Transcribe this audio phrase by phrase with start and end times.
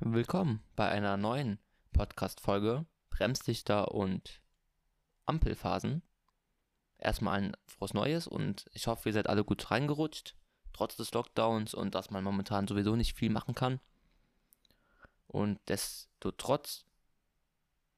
[0.00, 1.58] Willkommen bei einer neuen
[1.92, 4.40] Podcast-Folge Bremslichter und
[5.26, 6.02] Ampelphasen.
[6.98, 10.36] Erstmal ein frohes Neues und ich hoffe, ihr seid alle gut reingerutscht,
[10.72, 13.80] trotz des Lockdowns und dass man momentan sowieso nicht viel machen kann.
[15.26, 16.84] Und desto trotz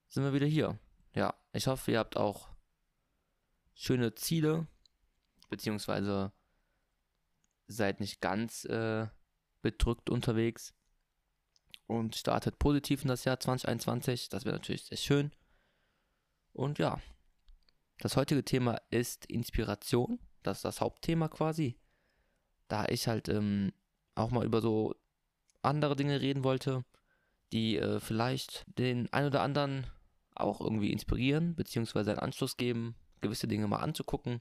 [0.09, 0.79] sind wir wieder hier.
[1.15, 2.49] Ja, ich hoffe, ihr habt auch
[3.75, 4.67] schöne Ziele,
[5.51, 6.33] beziehungsweise
[7.67, 9.07] seid nicht ganz äh,
[9.61, 10.73] bedrückt unterwegs
[11.91, 14.29] und startet positiv in das Jahr 2021.
[14.29, 15.33] Das wäre natürlich sehr schön.
[16.53, 17.01] Und ja,
[17.99, 20.21] das heutige Thema ist Inspiration.
[20.43, 21.77] Das ist das Hauptthema quasi.
[22.69, 23.73] Da ich halt ähm,
[24.15, 24.95] auch mal über so
[25.63, 26.85] andere Dinge reden wollte,
[27.53, 29.87] die äh, vielleicht den ein oder anderen
[30.37, 34.41] auch irgendwie inspirieren, beziehungsweise einen Anschluss geben, gewisse Dinge mal anzugucken.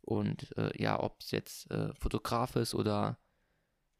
[0.00, 3.18] Und äh, ja, ob es jetzt äh, Fotograf ist oder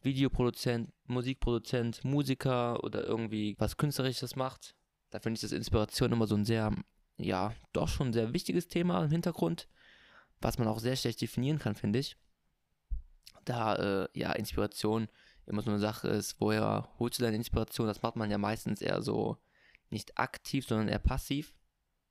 [0.07, 4.75] Videoproduzent, Musikproduzent, Musiker oder irgendwie was Künstlerisches macht,
[5.11, 6.75] da finde ich das Inspiration immer so ein sehr,
[7.19, 9.69] ja, doch schon sehr wichtiges Thema im Hintergrund,
[10.41, 12.17] was man auch sehr schlecht definieren kann, finde ich.
[13.45, 15.09] Da, äh, ja, Inspiration
[15.47, 17.87] immer so eine Sache ist, woher holst du deine Inspiration?
[17.87, 19.39] Das macht man ja meistens eher so
[19.91, 21.55] nicht aktiv, sondern eher passiv.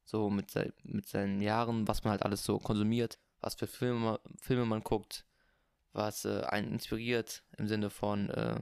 [0.05, 4.65] So mit, mit seinen Jahren, was man halt alles so konsumiert, was für Filme, Filme
[4.65, 5.25] man guckt,
[5.95, 8.59] was äh, einen inspiriert im Sinne von, äh,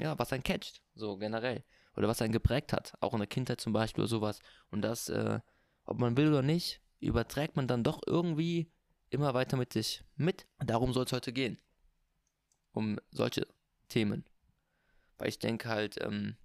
[0.00, 1.64] ja, was einen catcht, so generell.
[1.96, 4.38] Oder was einen geprägt hat, auch in der Kindheit zum Beispiel oder sowas.
[4.70, 5.40] Und das, äh,
[5.84, 8.70] ob man will oder nicht, überträgt man dann doch irgendwie
[9.10, 10.46] immer weiter mit sich mit.
[10.58, 11.58] Und darum soll es heute gehen.
[12.72, 13.46] Um solche
[13.88, 14.24] Themen.
[15.16, 16.36] Weil ich denke halt, ähm,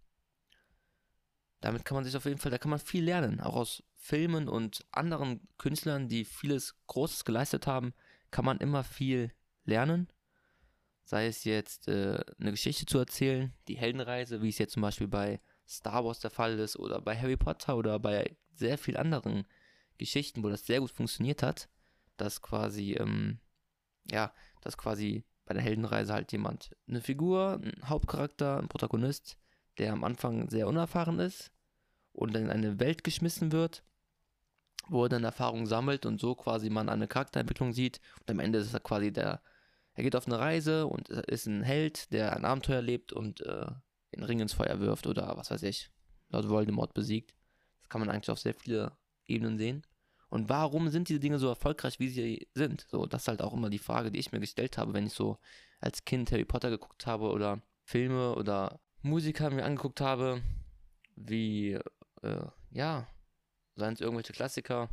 [1.62, 3.40] damit kann man sich auf jeden Fall, da kann man viel lernen.
[3.40, 7.94] Auch aus Filmen und anderen Künstlern, die vieles Großes geleistet haben,
[8.32, 9.32] kann man immer viel
[9.66, 10.08] lernen.
[11.06, 15.08] Sei es jetzt äh, eine Geschichte zu erzählen, die Heldenreise, wie es jetzt zum Beispiel
[15.08, 19.46] bei Star Wars der Fall ist oder bei Harry Potter oder bei sehr vielen anderen
[19.98, 21.70] Geschichten, wo das sehr gut funktioniert hat,
[22.18, 23.40] dass quasi, ähm,
[24.10, 29.38] ja, dass quasi bei der Heldenreise halt jemand, eine Figur, ein Hauptcharakter, ein Protagonist,
[29.78, 31.52] der am Anfang sehr unerfahren ist
[32.14, 33.84] und dann in eine Welt geschmissen wird,
[34.88, 38.60] wo er dann Erfahrung sammelt und so quasi man eine Charakterentwicklung sieht und am Ende
[38.60, 39.42] ist er quasi der
[39.94, 43.68] er geht auf eine Reise und ist ein Held, der ein Abenteuer lebt und äh,
[44.16, 45.92] den Ring ins Feuer wirft oder was weiß ich,
[46.30, 47.36] Lord Voldemort besiegt.
[47.82, 49.86] Das kann man eigentlich auf sehr viele Ebenen sehen.
[50.30, 52.88] Und warum sind diese Dinge so erfolgreich, wie sie sind?
[52.90, 55.14] So, das ist halt auch immer die Frage, die ich mir gestellt habe, wenn ich
[55.14, 55.38] so
[55.80, 60.42] als Kind Harry Potter geguckt habe oder Filme oder Musiker mir angeguckt habe,
[61.16, 61.78] wie,
[62.24, 63.08] äh, ja,
[63.76, 64.90] seien es irgendwelche Klassiker,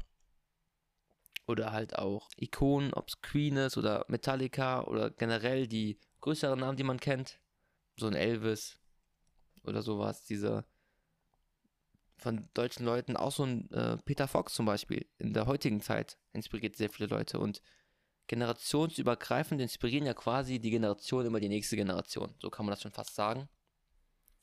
[1.50, 6.76] oder halt auch Ikonen, ob es Queen ist oder Metallica oder generell die größeren Namen,
[6.76, 7.38] die man kennt.
[7.96, 8.78] So ein Elvis
[9.64, 10.24] oder sowas.
[10.24, 10.64] Diese
[12.16, 16.18] von deutschen Leuten, auch so ein äh, Peter Fox zum Beispiel, in der heutigen Zeit
[16.32, 17.62] inspiriert sehr viele Leute und
[18.28, 22.34] generationsübergreifend inspirieren ja quasi die Generation immer die nächste Generation.
[22.40, 23.48] So kann man das schon fast sagen.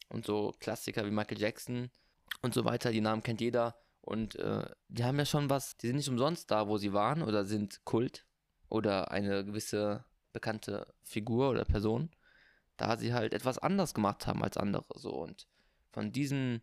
[0.10, 1.90] Und so Klassiker wie Michael Jackson
[2.42, 5.88] und so weiter, die Namen kennt jeder und äh, die haben ja schon was, die
[5.88, 8.26] sind nicht umsonst da, wo sie waren oder sind Kult
[8.70, 12.10] oder eine gewisse bekannte Figur oder Person,
[12.78, 14.86] da sie halt etwas anders gemacht haben als andere.
[14.96, 15.46] So und
[15.92, 16.62] von diesem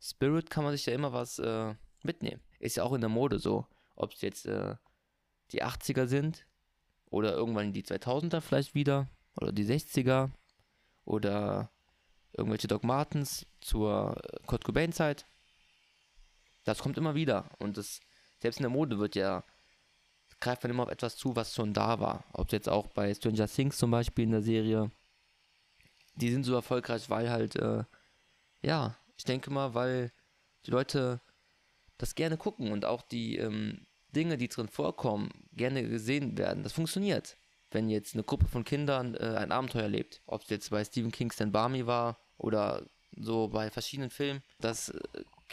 [0.00, 2.42] Spirit kann man sich ja immer was äh, mitnehmen.
[2.58, 4.74] Ist ja auch in der Mode so, ob es jetzt äh,
[5.52, 6.44] die 80er sind
[7.08, 10.32] oder irgendwann die 2000er vielleicht wieder oder die 60er
[11.04, 11.70] oder
[12.32, 15.24] irgendwelche Doc Martens zur äh, Kurt Cobain Zeit
[16.64, 17.48] das kommt immer wieder.
[17.58, 18.00] Und das,
[18.40, 19.44] selbst in der Mode wird ja,
[20.40, 22.24] greift man immer auf etwas zu, was schon da war.
[22.32, 24.90] Ob es jetzt auch bei Stranger Things zum Beispiel in der Serie,
[26.16, 27.84] die sind so erfolgreich, weil halt, äh,
[28.62, 30.12] ja, ich denke mal, weil
[30.66, 31.20] die Leute
[31.98, 36.62] das gerne gucken und auch die ähm, Dinge, die drin vorkommen, gerne gesehen werden.
[36.62, 37.36] Das funktioniert.
[37.70, 41.10] Wenn jetzt eine Gruppe von Kindern äh, ein Abenteuer lebt, ob es jetzt bei Stephen
[41.10, 42.86] King's Stand Barmy war oder
[43.16, 45.00] so bei verschiedenen Filmen, das äh,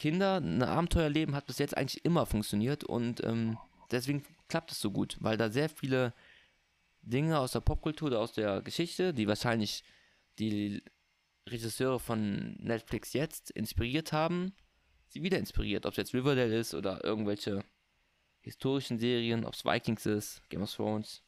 [0.02, 3.60] Kinder ein Abenteuer leben hat bis jetzt eigentlich immer funktioniert und ähm,
[3.92, 6.16] deswegen klappt es so gut, weil da sehr viele
[7.04, 9.84] Dinge aus der Popkultur oder aus der Geschichte, die wahrscheinlich
[10.40, 10.82] die
[11.48, 14.54] Regisseure von Netflix jetzt inspiriert haben,
[15.08, 15.86] sie wieder inspiriert.
[15.86, 17.64] Ob es jetzt Riverdale ist oder irgendwelche
[18.40, 21.22] historischen Serien, ob es Vikings ist, Game of Thrones.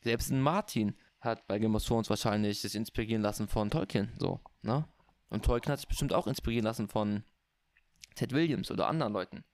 [0.00, 4.40] Selbst ein Martin hat bei Game of Thrones wahrscheinlich sich inspirieren lassen von Tolkien, so,
[4.62, 4.88] ne?
[5.28, 7.22] Und Tolkien hat sich bestimmt auch inspirieren lassen von
[8.14, 9.44] Ted Williams oder anderen Leuten.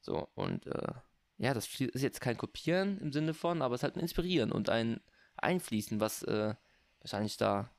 [0.00, 0.92] So, und äh,
[1.38, 4.52] ja, das ist jetzt kein Kopieren im Sinne von, aber es ist halt ein Inspirieren
[4.52, 5.00] und ein
[5.36, 6.54] Einfließen, was äh,
[7.00, 7.70] wahrscheinlich da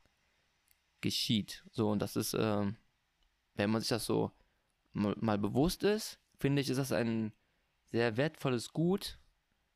[1.00, 1.64] geschieht.
[1.72, 2.72] So, und das ist, äh,
[3.54, 4.32] wenn man sich das so
[4.92, 7.32] mal, bewusst ist, finde ich, ist das ein
[7.84, 9.18] sehr wertvolles Gut,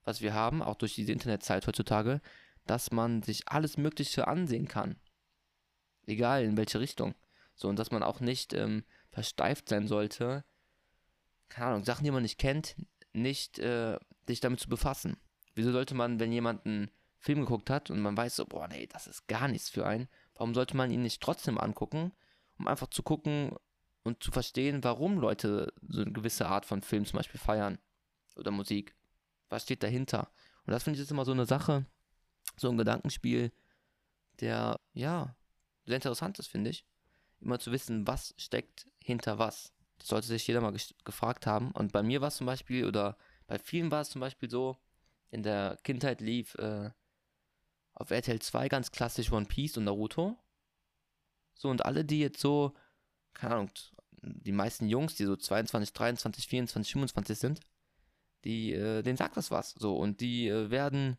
[0.04, 2.20] was wir haben, auch durch diese Internetzeit heutzutage,
[2.66, 4.96] dass man sich alles Mögliche ansehen kann.
[6.06, 7.14] Egal in welche Richtung.
[7.54, 10.44] So, und dass man auch nicht ähm, versteift sein sollte,
[11.48, 12.76] keine Ahnung, Sachen, die man nicht kennt,
[13.12, 15.16] nicht äh, sich damit zu befassen.
[15.54, 18.86] Wieso sollte man, wenn jemand einen Film geguckt hat und man weiß so, boah, nee,
[18.86, 22.12] das ist gar nichts für einen, warum sollte man ihn nicht trotzdem angucken,
[22.58, 23.56] um einfach zu gucken
[24.04, 27.78] und zu verstehen, warum Leute so eine gewisse Art von Film zum Beispiel feiern
[28.36, 28.94] oder Musik?
[29.48, 30.30] Was steht dahinter?
[30.64, 31.84] Und das finde ich ist immer so eine Sache,
[32.56, 33.52] so ein Gedankenspiel,
[34.40, 35.36] der, ja,
[35.84, 36.86] sehr interessant ist, finde ich.
[37.40, 39.72] Immer zu wissen, was steckt hinter was.
[39.98, 41.72] Das sollte sich jeder mal gefragt haben.
[41.72, 43.16] Und bei mir war es zum Beispiel, oder
[43.46, 44.78] bei vielen war es zum Beispiel so,
[45.31, 46.90] in der Kindheit lief äh,
[47.94, 50.37] auf RTL 2 ganz klassisch One Piece und Naruto.
[51.54, 52.75] So, und alle, die jetzt so,
[53.34, 53.70] keine Ahnung,
[54.22, 57.60] die meisten Jungs, die so 22, 23, 24, 25 sind,
[58.44, 59.72] die, äh, denen sagt das was.
[59.72, 61.19] So, und die äh, werden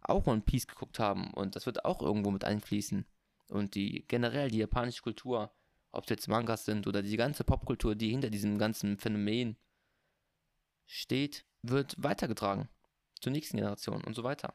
[0.00, 3.06] auch One Piece geguckt haben und das wird auch irgendwo mit einfließen.
[3.48, 5.52] Und die generell die japanische Kultur,
[5.92, 9.56] ob es jetzt Mangas sind oder die ganze Popkultur, die hinter diesem ganzen Phänomen
[10.86, 12.68] steht, wird weitergetragen
[13.20, 14.54] zur nächsten Generation und so weiter.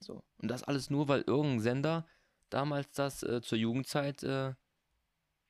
[0.00, 0.22] So.
[0.38, 2.06] Und das alles nur, weil irgendein Sender
[2.50, 4.54] damals das äh, zur Jugendzeit äh,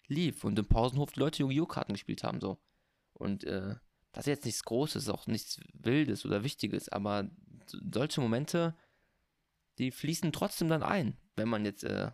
[0.07, 1.67] lief und im Pausenhof die Leute Yu-Gi-Oh!
[1.67, 2.41] Karten gespielt haben.
[2.41, 2.59] So.
[3.13, 3.77] Und äh,
[4.13, 7.31] das ist jetzt nichts Großes, auch nichts Wildes oder Wichtiges, aber
[7.93, 8.77] solche Momente,
[9.79, 12.11] die fließen trotzdem dann ein, wenn man jetzt äh,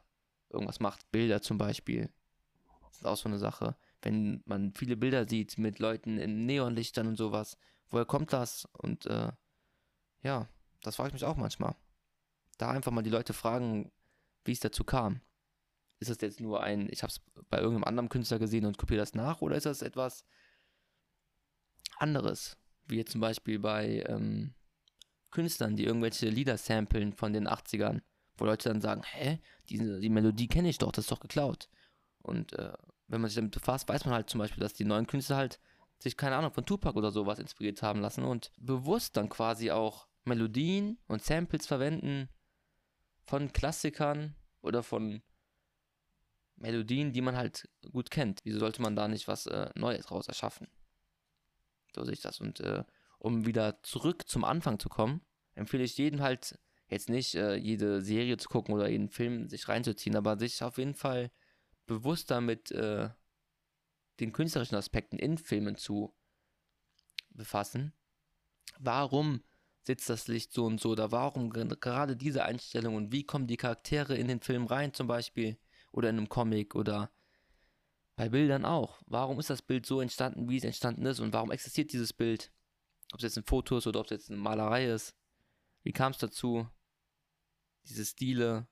[0.55, 1.11] irgendwas macht.
[1.12, 2.11] Bilder zum Beispiel.
[2.89, 3.77] Das ist auch so eine Sache.
[4.03, 7.56] Wenn man viele Bilder sieht mit Leuten in Neonlichtern und sowas,
[7.89, 8.69] woher kommt das?
[8.73, 9.33] Und äh,
[10.23, 10.49] ja,
[10.83, 11.75] das frage ich mich auch manchmal.
[12.59, 13.91] Da einfach mal die Leute fragen,
[14.45, 15.21] wie es dazu kam.
[16.01, 19.00] Ist das jetzt nur ein, ich habe es bei irgendeinem anderen Künstler gesehen und kopiere
[19.00, 20.25] das nach, oder ist das etwas
[21.97, 22.57] anderes?
[22.87, 24.55] Wie jetzt zum Beispiel bei ähm,
[25.31, 28.03] Künstlern, die irgendwelche Lieder samplen von den 80ern,
[28.37, 29.39] wo Leute dann sagen, hä,
[29.69, 31.69] die, die Melodie kenne ich doch, das ist doch geklaut.
[32.23, 32.73] Und äh,
[33.09, 35.61] wenn man sich damit befasst, weiß man halt zum Beispiel, dass die neuen Künstler halt
[35.99, 40.07] sich, keine Ahnung, von Tupac oder sowas inspiriert haben lassen und bewusst dann quasi auch
[40.25, 42.29] Melodien und Samples verwenden
[43.25, 45.23] von Klassikern oder von
[46.57, 48.41] Melodien, die man halt gut kennt.
[48.45, 50.69] Wieso sollte man da nicht was äh, Neues raus erschaffen?
[51.95, 52.41] So sehe ich das.
[52.41, 52.85] Und äh,
[53.19, 55.23] um wieder zurück zum Anfang zu kommen,
[55.55, 56.59] empfehle ich jedem halt
[56.94, 60.79] jetzt nicht äh, jede Serie zu gucken oder jeden Film sich reinzuziehen, aber sich auf
[60.79, 61.31] jeden Fall
[61.87, 63.11] bewusster mit äh,
[64.20, 66.14] den künstlerischen Aspekten in Filmen zu
[67.31, 67.93] befassen.
[68.79, 69.43] Warum
[69.82, 73.56] sitzt das Licht so und so oder warum gerade diese Einstellung und wie kommen die
[73.56, 75.58] Charaktere in den Film rein zum Beispiel
[75.93, 77.11] oder in einem Comic oder
[78.17, 79.02] bei Bildern auch.
[79.06, 82.52] Warum ist das Bild so entstanden, wie es entstanden ist und warum existiert dieses Bild?
[83.12, 85.14] Ob es jetzt ein Foto ist oder ob es jetzt eine Malerei ist.
[85.82, 86.67] Wie kam es dazu?
[87.85, 88.67] Diese Stile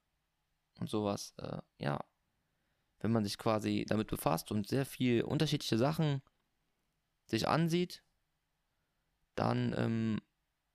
[0.78, 1.34] und sowas.
[1.38, 2.00] Äh, ja,
[3.00, 6.22] wenn man sich quasi damit befasst und sehr viel unterschiedliche Sachen
[7.26, 8.04] sich ansieht,
[9.34, 10.20] dann ähm,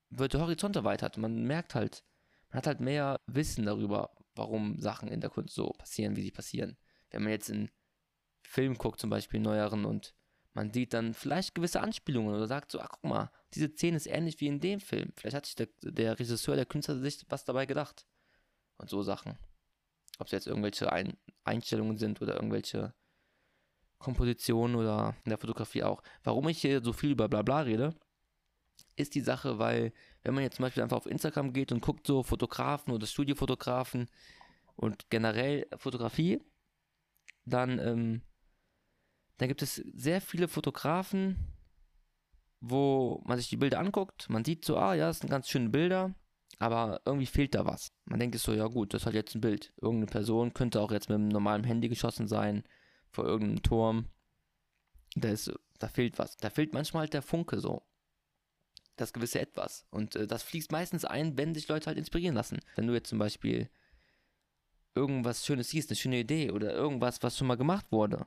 [0.09, 1.17] wird der Horizont erweitert.
[1.17, 2.03] Man merkt halt,
[2.49, 6.31] man hat halt mehr Wissen darüber, warum Sachen in der Kunst so passieren, wie sie
[6.31, 6.77] passieren.
[7.09, 7.69] Wenn man jetzt in
[8.43, 10.13] Film guckt, zum Beispiel neueren, und
[10.53, 14.07] man sieht dann vielleicht gewisse Anspielungen oder sagt so, ach guck mal, diese Szene ist
[14.07, 15.11] ähnlich wie in dem Film.
[15.15, 18.05] Vielleicht hat sich der, der Regisseur, der Künstler sich was dabei gedacht.
[18.77, 19.37] Und so Sachen.
[20.19, 22.93] Ob es jetzt irgendwelche Ein Einstellungen sind oder irgendwelche
[23.99, 26.03] Kompositionen oder in der Fotografie auch.
[26.23, 27.95] Warum ich hier so viel über Blabla rede,
[28.95, 29.93] ist die Sache, weil
[30.23, 34.09] wenn man jetzt zum Beispiel einfach auf Instagram geht und guckt so Fotografen oder Studiofotografen
[34.75, 36.41] und generell Fotografie,
[37.45, 38.21] dann, ähm,
[39.37, 41.53] dann gibt es sehr viele Fotografen,
[42.59, 45.69] wo man sich die Bilder anguckt, man sieht so, ah ja, das sind ganz schöne
[45.69, 46.13] Bilder,
[46.59, 47.91] aber irgendwie fehlt da was.
[48.05, 49.73] Man denkt so, ja gut, das halt jetzt ein Bild.
[49.81, 52.63] Irgendeine Person könnte auch jetzt mit einem normalen Handy geschossen sein,
[53.09, 54.07] vor irgendeinem Turm.
[55.15, 56.37] Da, ist, da fehlt was.
[56.37, 57.83] Da fehlt manchmal halt der Funke so
[58.97, 59.85] das gewisse Etwas.
[59.91, 62.59] Und äh, das fließt meistens ein, wenn sich Leute halt inspirieren lassen.
[62.75, 63.69] Wenn du jetzt zum Beispiel
[64.95, 68.25] irgendwas Schönes siehst, eine schöne Idee oder irgendwas, was schon mal gemacht wurde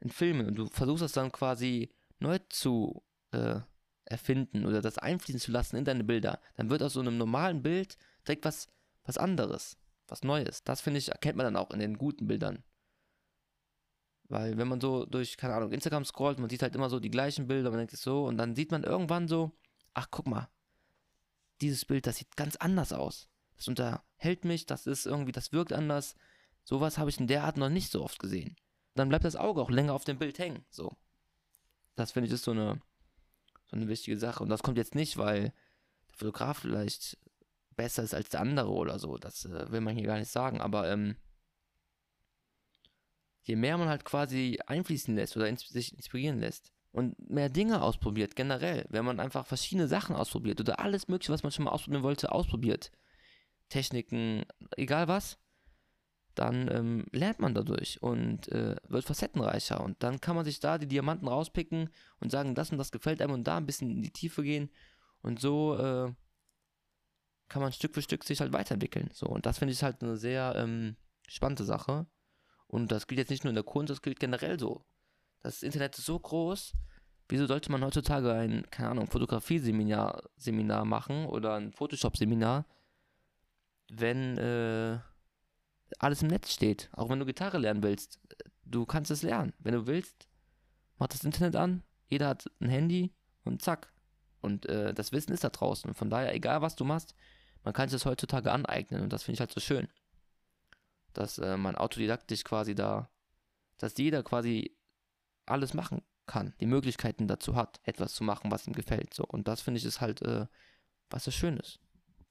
[0.00, 3.60] in Filmen und du versuchst das dann quasi neu zu äh,
[4.08, 7.62] erfinden oder das einfließen zu lassen in deine Bilder, dann wird aus so einem normalen
[7.62, 7.96] Bild
[8.26, 8.68] direkt was,
[9.04, 10.64] was anderes, was Neues.
[10.64, 12.64] Das finde ich, erkennt man dann auch in den guten Bildern.
[14.28, 17.10] Weil wenn man so durch, keine Ahnung, Instagram scrollt, man sieht halt immer so die
[17.10, 19.52] gleichen Bilder, man denkt es so und dann sieht man irgendwann so,
[19.94, 20.48] ach guck mal,
[21.60, 23.28] dieses Bild, das sieht ganz anders aus.
[23.56, 26.14] Das unterhält mich, das ist irgendwie, das wirkt anders.
[26.62, 28.56] Sowas habe ich in der Art noch nicht so oft gesehen.
[28.94, 30.64] Dann bleibt das Auge auch länger auf dem Bild hängen.
[30.70, 30.96] So.
[31.96, 32.80] Das finde ich ist so eine,
[33.70, 34.42] so eine wichtige Sache.
[34.42, 35.52] Und das kommt jetzt nicht, weil
[36.10, 37.18] der Fotograf vielleicht
[37.76, 39.16] besser ist als der andere oder so.
[39.18, 40.60] Das äh, will man hier gar nicht sagen.
[40.60, 41.16] Aber ähm,
[43.42, 47.82] je mehr man halt quasi einfließen lässt oder ins sich inspirieren lässt und mehr Dinge
[47.82, 51.70] ausprobiert, generell, wenn man einfach verschiedene Sachen ausprobiert oder alles Mögliche, was man schon mal
[51.70, 52.90] ausprobieren wollte, ausprobiert,
[53.68, 54.44] Techniken,
[54.76, 55.38] egal was,
[56.38, 59.80] dann ähm, lernt man dadurch und äh, wird facettenreicher.
[59.82, 61.90] Und dann kann man sich da die Diamanten rauspicken
[62.20, 64.70] und sagen, das und das gefällt einem und da ein bisschen in die Tiefe gehen.
[65.22, 66.12] Und so äh,
[67.48, 69.10] kann man Stück für Stück sich halt weiterentwickeln.
[69.12, 72.06] So, und das finde ich halt eine sehr ähm, spannende Sache.
[72.68, 74.84] Und das gilt jetzt nicht nur in der Kunst, das gilt generell so.
[75.42, 76.74] Das Internet ist so groß.
[77.28, 82.64] Wieso sollte man heutzutage ein, keine Ahnung, Fotografie-Seminar Seminar machen oder ein Photoshop-Seminar,
[83.90, 84.98] wenn äh,
[85.98, 86.88] alles im Netz steht.
[86.92, 88.20] Auch wenn du Gitarre lernen willst,
[88.64, 89.52] du kannst es lernen.
[89.58, 90.28] Wenn du willst,
[90.98, 93.12] mach das Internet an, jeder hat ein Handy
[93.44, 93.92] und zack.
[94.40, 95.94] Und äh, das Wissen ist da draußen.
[95.94, 97.14] Von daher, egal was du machst,
[97.64, 99.02] man kann sich das heutzutage aneignen.
[99.02, 99.88] Und das finde ich halt so schön.
[101.12, 103.10] Dass äh, man autodidaktisch quasi da,
[103.78, 104.76] dass jeder quasi
[105.46, 109.14] alles machen kann, die Möglichkeiten dazu hat, etwas zu machen, was ihm gefällt.
[109.14, 109.24] So.
[109.24, 110.46] Und das finde ich ist halt äh,
[111.10, 111.80] was so Schönes.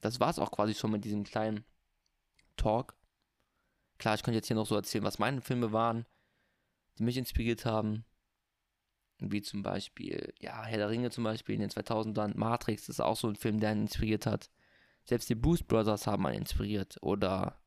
[0.02, 1.66] Das war es auch quasi schon mit diesem kleinen
[2.56, 2.96] Talk.
[3.98, 6.06] Klar, ich könnte jetzt hier noch so erzählen, was meine Filme waren,
[6.98, 8.06] die mich inspiriert haben.
[9.20, 12.38] Wie zum Beispiel, ja, Herr der Ringe zum Beispiel in den 2000ern.
[12.38, 14.52] Matrix ist auch so ein Film, der einen inspiriert hat.
[15.06, 16.98] Selbst die Boost Brothers haben einen inspiriert.
[17.02, 17.60] Oder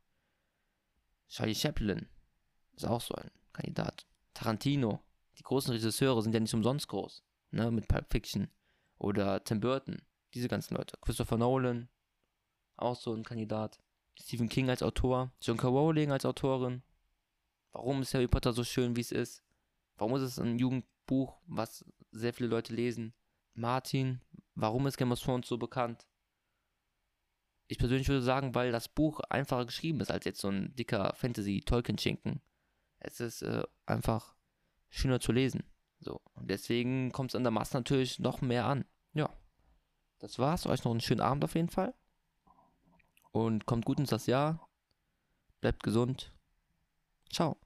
[1.29, 2.09] Charlie Chaplin
[2.77, 4.07] ist auch so ein Kandidat.
[4.35, 5.01] Tarantino.
[5.39, 7.25] Die großen Regisseure sind ja nicht umsonst groß.
[7.51, 8.49] Ne, mit Pulp Fiction.
[8.99, 10.03] Oder Tim Burton.
[10.35, 10.97] Diese ganzen Leute.
[11.01, 11.89] Christopher Nolan.
[12.77, 13.81] Auch so ein Kandidat.
[14.19, 15.69] Stephen King als Autor, John K.
[15.69, 16.83] Rowling als Autorin.
[17.73, 19.43] Warum ist Harry Potter so schön, wie es ist?
[19.97, 23.15] Warum ist es ein Jugendbuch, was sehr viele Leute lesen?
[23.55, 24.21] Martin,
[24.55, 26.07] warum ist Game of Thrones so bekannt?
[27.69, 31.15] Ich persönlich würde sagen, weil das Buch einfacher geschrieben ist als jetzt so ein dicker
[31.15, 32.41] Fantasy-Tolkien-Schinken.
[32.99, 34.35] Es ist äh, einfach
[34.89, 35.65] schöner zu lesen.
[36.01, 36.21] So.
[36.35, 38.85] Und deswegen kommt es an der Masse natürlich noch mehr an.
[39.13, 39.31] Ja.
[40.19, 40.67] Das war's.
[40.67, 41.95] Euch noch einen schönen Abend auf jeden Fall.
[43.33, 44.69] Und kommt gut ins das Jahr.
[45.61, 46.33] Bleibt gesund.
[47.31, 47.57] Ciao.